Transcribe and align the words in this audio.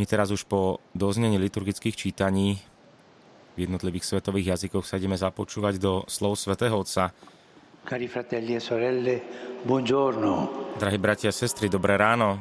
My 0.00 0.04
teraz 0.08 0.32
už 0.32 0.48
po 0.48 0.80
doznení 0.96 1.36
liturgických 1.36 1.96
čítaní 1.96 2.56
v 3.52 3.68
jednotlivých 3.68 4.08
svetových 4.08 4.56
jazykoch 4.56 4.88
sa 4.88 4.96
ideme 4.96 5.16
započúvať 5.20 5.76
do 5.76 6.08
slov 6.08 6.40
svätého 6.40 6.72
Otca. 6.72 7.12
Cari 7.82 8.08
fratelli 8.08 8.56
e 8.56 8.60
sorelle, 8.62 9.14
buongiorno. 9.66 10.32
Drahí 10.80 10.96
bratia 10.96 11.28
a 11.28 11.36
sestry, 11.36 11.68
dobré 11.68 12.00
ráno. 12.00 12.40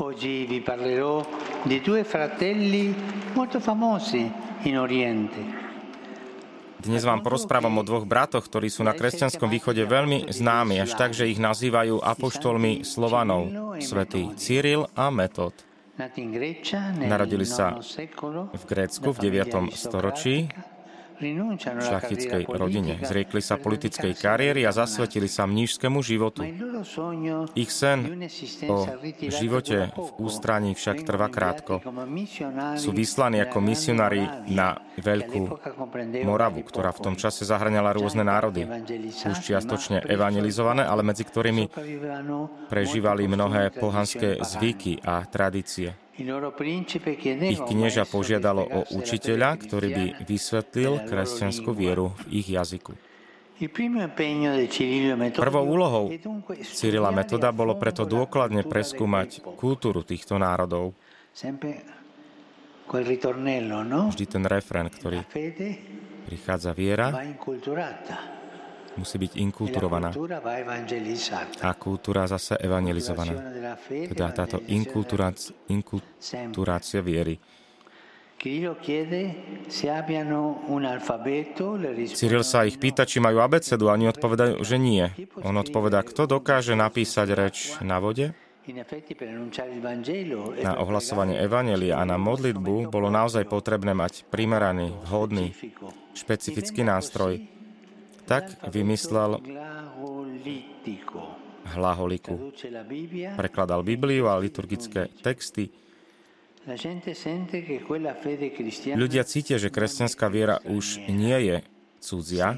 Oggi 0.00 0.44
vi 0.44 0.60
parlerò 0.60 1.24
di 1.64 1.80
due 1.80 2.04
fratelli 2.04 2.92
molto 3.32 3.60
famosi 3.60 4.28
in 4.68 4.76
Oriente. 4.76 5.40
Dnes 6.80 7.04
vám 7.04 7.20
porozprávam 7.20 7.76
o 7.76 7.84
dvoch 7.84 8.08
bratoch, 8.08 8.40
ktorí 8.40 8.72
sú 8.72 8.80
na 8.80 8.96
kresťanskom 8.96 9.52
východe 9.52 9.84
veľmi 9.84 10.32
známi, 10.32 10.80
až 10.80 10.96
tak, 10.96 11.12
že 11.12 11.28
ich 11.28 11.36
nazývajú 11.36 12.00
apoštolmi 12.00 12.88
Slovanov, 12.88 13.52
svätý 13.84 14.32
Cyril 14.40 14.88
a 14.96 15.12
Metod. 15.12 15.69
Narodili 16.96 17.44
sa 17.44 17.76
v 18.50 18.64
Grécku 18.64 19.12
v 19.12 19.18
9. 19.20 19.68
storočí 19.76 20.48
šlachtickej 21.60 22.42
rodine. 22.48 22.98
Zriekli 23.04 23.44
sa 23.44 23.60
politickej 23.60 24.16
kariéry 24.16 24.64
a 24.64 24.72
zasvetili 24.72 25.28
sa 25.28 25.44
mnížskému 25.44 26.00
životu. 26.00 26.42
Ich 27.54 27.70
sen 27.70 28.24
o 28.66 28.88
živote 29.18 29.92
v 29.92 30.10
ústraní 30.18 30.72
však 30.74 31.04
trvá 31.04 31.28
krátko. 31.28 31.84
Sú 32.80 32.90
vyslaní 32.96 33.44
ako 33.44 33.58
misionári 33.60 34.24
na 34.48 34.80
Veľkú 35.00 35.60
Moravu, 36.24 36.60
ktorá 36.64 36.92
v 36.92 37.02
tom 37.04 37.14
čase 37.16 37.44
zahrňala 37.44 37.96
rôzne 37.96 38.24
národy. 38.24 38.64
Už 39.28 39.38
čiastočne 39.44 40.04
evangelizované, 40.08 40.84
ale 40.84 41.04
medzi 41.04 41.24
ktorými 41.24 41.68
prežívali 42.68 43.28
mnohé 43.28 43.72
pohanské 43.76 44.40
zvyky 44.40 45.00
a 45.04 45.24
tradície. 45.28 45.96
Ich 47.40 47.62
knieža 47.64 48.04
požiadalo 48.04 48.62
o 48.68 48.80
učiteľa, 48.92 49.56
ktorý 49.56 49.88
by 49.88 50.06
vysvetlil 50.28 51.08
kresťanskú 51.08 51.72
vieru 51.72 52.12
v 52.28 52.44
ich 52.44 52.48
jazyku. 52.52 52.92
Prvou 55.36 55.64
úlohou 55.68 56.08
Cyrila 56.64 57.12
Metoda 57.12 57.52
bolo 57.52 57.76
preto 57.76 58.08
dôkladne 58.08 58.64
preskúmať 58.64 59.44
kultúru 59.60 60.00
týchto 60.00 60.40
národov. 60.40 60.96
Vždy 64.10 64.24
ten 64.24 64.44
refren, 64.48 64.88
ktorý 64.88 65.20
prichádza 66.24 66.72
viera, 66.72 67.12
musí 68.98 69.16
byť 69.20 69.32
inkulturovaná 69.38 70.10
a 71.62 71.70
kultúra 71.78 72.26
zase 72.26 72.58
evangelizovaná. 72.58 73.34
Teda 73.86 74.32
táto 74.34 74.58
inkulturácia 75.68 77.00
viery. 77.04 77.38
Cyril 82.08 82.40
sa 82.40 82.64
ich 82.64 82.80
pýta, 82.80 83.04
či 83.04 83.20
majú 83.20 83.44
abecedu 83.44 83.92
a 83.92 84.00
oni 84.00 84.08
odpovedajú, 84.16 84.64
že 84.64 84.80
nie. 84.80 85.04
On 85.44 85.52
odpovedá, 85.60 86.00
kto 86.00 86.24
dokáže 86.24 86.72
napísať 86.72 87.28
reč 87.36 87.76
na 87.84 88.00
vode? 88.00 88.32
Na 90.64 90.72
ohlasovanie 90.80 91.36
Evanelia 91.36 92.00
a 92.00 92.08
na 92.08 92.16
modlitbu 92.16 92.88
bolo 92.88 93.12
naozaj 93.12 93.44
potrebné 93.44 93.92
mať 93.92 94.24
primeraný, 94.32 94.88
vhodný, 95.04 95.52
špecifický 96.16 96.80
nástroj, 96.80 97.44
tak 98.30 98.54
vymyslel 98.70 99.42
hlaholiku. 101.74 102.54
Prekladal 103.34 103.82
Bibliu 103.82 104.30
a 104.30 104.38
liturgické 104.38 105.10
texty. 105.18 105.74
Ľudia 108.94 109.22
cítia, 109.26 109.56
že 109.58 109.74
kresťanská 109.74 110.30
viera 110.30 110.62
už 110.62 111.02
nie 111.10 111.34
je 111.50 111.56
cudzia, 111.98 112.54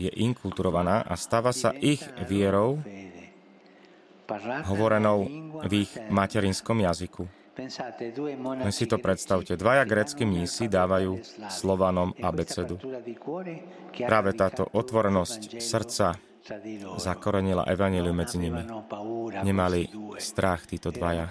je 0.00 0.10
inkulturovaná 0.22 1.04
a 1.04 1.18
stáva 1.18 1.52
sa 1.52 1.74
ich 1.76 2.00
vierou, 2.30 2.80
hovorenou 4.64 5.26
v 5.66 5.84
ich 5.84 5.92
materinskom 6.08 6.80
jazyku. 6.80 7.37
Len 7.58 8.70
si 8.70 8.86
to 8.86 9.02
predstavte. 9.02 9.58
Dvaja 9.58 9.82
grécky 9.82 10.22
mnísi 10.22 10.70
dávajú 10.70 11.18
Slovanom 11.50 12.14
abecedu. 12.22 12.78
Práve 13.98 14.30
táto 14.38 14.70
otvorenosť 14.70 15.58
srdca 15.58 16.14
zakorenila 16.96 17.66
evaníliu 17.66 18.14
medzi 18.14 18.38
nimi. 18.38 18.62
Nemali 19.42 19.90
strach 20.22 20.70
títo 20.70 20.94
dvaja. 20.94 21.28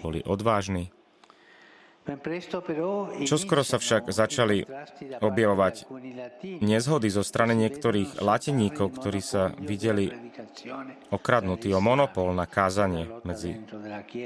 Boli 0.00 0.22
odvážni, 0.24 0.88
Čoskoro 3.22 3.62
sa 3.62 3.78
však 3.78 4.10
začali 4.10 4.66
objavovať 5.22 5.86
nezhody 6.58 7.06
zo 7.06 7.22
strany 7.22 7.54
niektorých 7.54 8.18
lateníkov, 8.18 8.98
ktorí 8.98 9.22
sa 9.22 9.54
videli 9.54 10.10
okradnutí 11.14 11.70
o 11.70 11.78
monopol 11.78 12.34
na 12.34 12.50
kázanie 12.50 13.06
medzi 13.22 13.54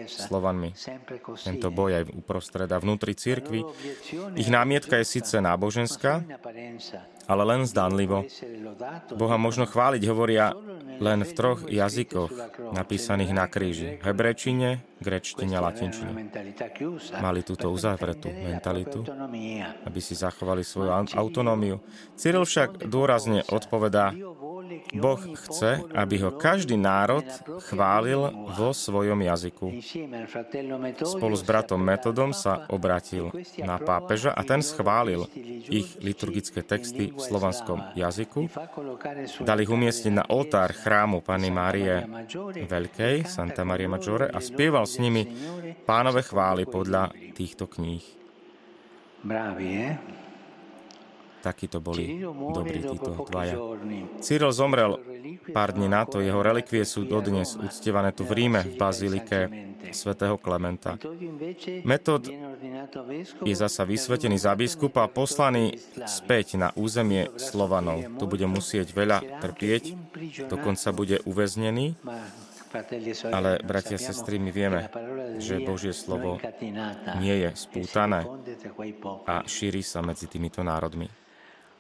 Slovanmi. 0.09 0.73
Tento 1.45 1.69
boj 1.69 2.01
aj 2.01 2.05
uprostred 2.17 2.69
a 2.73 2.81
vnútri 2.81 3.13
církvy. 3.13 3.61
Ich 4.41 4.49
námietka 4.49 4.97
je 4.97 5.21
síce 5.21 5.37
náboženská, 5.37 6.25
ale 7.29 7.43
len 7.45 7.69
zdánlivo. 7.69 8.25
Boha 9.21 9.37
možno 9.37 9.69
chváliť, 9.69 10.03
hovoria 10.09 10.57
len 10.97 11.29
v 11.29 11.33
troch 11.37 11.61
jazykoch 11.69 12.33
napísaných 12.73 13.33
na 13.37 13.45
kríži. 13.45 14.01
Hebrečine, 14.01 14.81
grečtine 14.97 15.57
a 15.57 15.61
latinčine. 15.61 16.13
Mali 17.21 17.41
túto 17.45 17.69
uzavretú 17.69 18.33
mentalitu, 18.33 19.05
aby 19.85 20.01
si 20.01 20.17
zachovali 20.17 20.65
svoju 20.65 20.91
autonómiu. 21.17 21.81
Cyril 22.17 22.49
však 22.49 22.89
dôrazne 22.89 23.45
odpovedá, 23.53 24.17
Boh 24.97 25.21
chce, 25.47 25.85
aby 25.95 26.17
ho 26.23 26.31
každý 26.35 26.75
národ 26.79 27.25
chválil 27.69 28.31
vo 28.57 28.71
svojom 28.71 29.21
jazyku. 29.23 29.67
Spolu 31.03 31.35
s 31.37 31.45
bratom 31.45 31.81
Metodom 31.81 32.31
sa 32.35 32.67
obratil 32.71 33.31
na 33.63 33.79
pápeža 33.79 34.35
a 34.35 34.43
ten 34.43 34.61
schválil 34.61 35.29
ich 35.71 35.99
liturgické 36.03 36.63
texty 36.67 37.13
v 37.15 37.21
slovanskom 37.21 37.95
jazyku, 37.95 38.49
dal 39.45 39.59
ich 39.63 39.71
umiestniť 39.71 40.15
na 40.15 40.25
oltár 40.31 40.75
chrámu 40.75 41.23
Pany 41.23 41.51
Márie 41.53 42.03
Veľkej, 42.67 43.29
Santa 43.29 43.63
Maria 43.63 43.91
Maggiore, 43.91 44.31
a 44.31 44.39
spieval 44.43 44.85
s 44.89 44.99
nimi 44.99 45.27
pánové 45.85 46.27
chvály 46.27 46.67
podľa 46.67 47.13
týchto 47.35 47.71
kníh. 47.71 48.03
Bravi, 49.27 49.71
eh? 49.75 50.26
Takíto 51.47 51.79
boli 51.79 52.27
dobrí 52.27 52.83
títo 52.83 53.23
dvaja. 53.31 53.55
Cyril 54.19 54.51
zomrel 54.51 54.99
pár 55.55 55.79
dní 55.79 55.87
na 55.87 56.03
to, 56.03 56.19
jeho 56.19 56.43
relikvie 56.43 56.83
sú 56.83 57.07
dodnes 57.07 57.55
uctievané 57.55 58.11
tu 58.11 58.27
v 58.27 58.35
Ríme, 58.35 58.67
v 58.67 58.75
bazilike 58.75 59.47
svätého 59.95 60.35
Klementa. 60.43 60.99
Metod 61.87 62.27
je 63.47 63.55
zasa 63.55 63.87
vysvetený 63.87 64.43
za 64.43 64.59
biskupa 64.59 65.07
a 65.07 65.13
poslaný 65.13 65.79
späť 66.11 66.59
na 66.59 66.75
územie 66.75 67.31
Slovanov. 67.39 68.03
Tu 68.19 68.25
bude 68.27 68.51
musieť 68.51 68.91
veľa 68.91 69.39
trpieť, 69.39 69.95
dokonca 70.51 70.91
bude 70.91 71.23
uväznený, 71.23 71.95
ale, 73.31 73.63
bratia 73.63 73.97
a 73.97 74.03
sestry, 74.03 74.43
my 74.43 74.51
vieme, 74.51 74.91
že 75.39 75.63
Božie 75.63 75.95
slovo 75.95 76.43
nie 77.23 77.35
je 77.47 77.55
spútané 77.55 78.27
a 79.31 79.47
šíri 79.47 79.87
sa 79.87 80.03
medzi 80.03 80.27
týmito 80.27 80.67
národmi. 80.67 81.07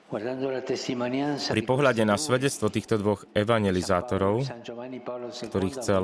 Pri 0.06 1.62
pohľade 1.66 2.06
na 2.06 2.14
svedectvo 2.14 2.70
týchto 2.70 2.94
dvoch 2.94 3.26
evangelizátorov, 3.34 4.46
ktorý 5.50 5.68
chcel 5.74 6.02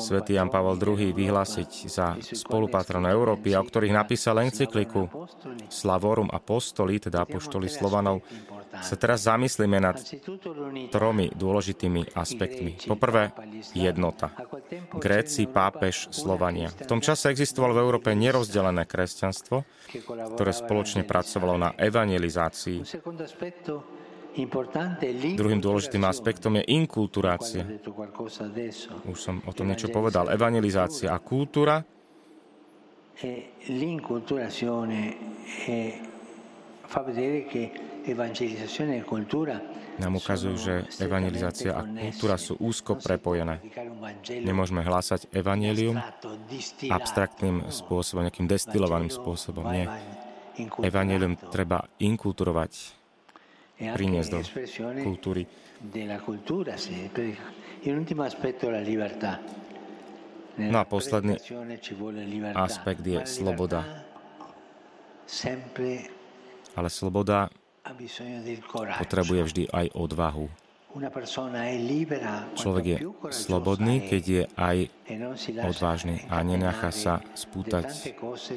svätý 0.00 0.40
Jan 0.40 0.48
Pavel 0.48 0.80
II 0.80 1.12
vyhlásiť 1.12 1.70
za 1.90 2.16
spolupatrona 2.16 3.12
Európy 3.12 3.52
a 3.52 3.60
o 3.60 3.66
ktorých 3.68 3.92
napísal 3.92 4.40
encykliku 4.40 5.28
Slavorum 5.68 6.32
Apostoli, 6.32 6.96
teda 6.96 7.28
apoštoli 7.28 7.68
Slovanov, 7.68 8.24
sa 8.70 8.94
teraz 8.94 9.26
zamyslíme 9.26 9.82
nad 9.82 9.98
tromi 10.94 11.26
dôležitými 11.34 12.14
aspektmi. 12.14 12.78
Poprvé, 12.86 13.34
jednota. 13.74 14.30
Gréci, 14.94 15.50
pápež, 15.50 16.14
Slovania. 16.14 16.70
V 16.70 16.86
tom 16.86 17.02
čase 17.02 17.34
existovalo 17.34 17.74
v 17.74 17.82
Európe 17.82 18.14
nerozdelené 18.14 18.86
kresťanstvo, 18.86 19.66
ktoré 20.38 20.52
spoločne 20.54 21.02
pracovalo 21.02 21.58
na 21.58 21.70
evangelizácii 21.74 22.78
Druhým 25.34 25.58
dôležitým 25.58 26.06
aspektom 26.06 26.62
je 26.62 26.64
inkulturácia. 26.70 27.66
Už 29.10 29.18
som 29.18 29.42
o 29.42 29.50
tom 29.50 29.66
niečo 29.66 29.90
povedal. 29.90 30.30
Evangelizácia 30.30 31.10
a 31.10 31.18
kultúra 31.18 31.82
nám 40.00 40.16
ukazujú, 40.16 40.56
že 40.56 40.74
evangelizácia 40.96 41.76
a 41.76 41.84
kultúra 41.84 42.40
sú 42.40 42.56
úzko 42.56 42.96
prepojené. 42.96 43.60
Nemôžeme 44.32 44.80
hlásať 44.80 45.28
evanelium 45.28 46.00
abstraktným 46.88 47.68
spôsobom, 47.68 48.24
nejakým 48.24 48.48
destilovaným 48.48 49.12
spôsobom. 49.12 49.68
Nie. 49.68 49.86
Evangelium 50.80 51.36
treba 51.52 51.84
inkulturovať, 52.00 52.72
priniesť 53.76 54.30
do 54.32 54.40
kultúry. 55.04 55.44
No 60.60 60.76
a 60.76 60.84
posledný 60.84 61.40
aspekt 62.52 63.04
je 63.04 63.20
sloboda. 63.24 63.80
Ale 66.76 66.88
sloboda 66.92 67.48
potrebuje 68.98 69.40
vždy 69.46 69.64
aj 69.72 69.86
odvahu. 69.96 70.46
Človek 72.58 72.84
je 72.84 72.98
slobodný, 73.30 73.94
keď 74.10 74.22
je 74.26 74.42
aj 74.58 74.76
e 75.06 75.62
odvážny 75.62 76.26
a 76.26 76.42
nenechá 76.42 76.90
sa 76.90 77.22
spútať 77.38 78.10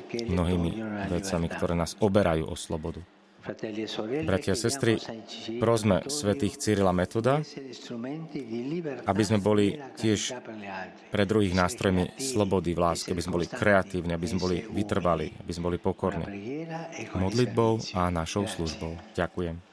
mnohými 0.10 0.72
vecami, 1.14 1.46
ktoré 1.46 1.78
nás 1.78 1.94
oberajú 2.02 2.50
o 2.50 2.56
slobodu. 2.58 3.06
E 3.44 4.24
Bratia 4.24 4.56
a 4.56 4.60
sestry, 4.60 4.96
prosme 5.60 6.08
svätých 6.08 6.56
Cyrila 6.56 6.96
Metoda, 6.96 7.44
aby 9.04 9.24
sme 9.28 9.44
boli 9.44 9.76
tiež 10.00 10.32
pre 11.12 11.28
druhých 11.28 11.52
nástrojmi 11.52 12.16
slobody 12.16 12.72
v 12.72 12.80
láske, 12.80 13.12
aby 13.12 13.20
sme 13.20 13.44
boli 13.44 13.48
kreatívni, 13.52 14.16
aby 14.16 14.28
sme 14.32 14.40
boli 14.40 14.58
vytrvali, 14.64 15.44
aby 15.44 15.52
sme 15.52 15.76
boli 15.76 15.78
pokorní. 15.82 16.24
Modlitbou 17.20 17.84
a 18.00 18.08
našou 18.08 18.48
službou. 18.48 18.96
Ďakujem. 19.12 19.73